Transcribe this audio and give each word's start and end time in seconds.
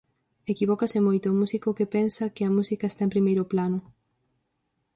Equivócase 0.53 0.99
moito 1.07 1.25
o 1.31 1.37
músico 1.41 1.75
que 1.77 1.91
pensa 1.95 2.33
que 2.35 2.43
a 2.45 2.53
música 2.57 2.85
está 2.87 3.01
en 3.05 3.13
primeiro 3.15 3.43
plano. 3.51 3.79